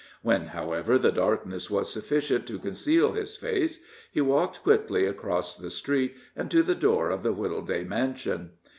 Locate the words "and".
6.35-6.49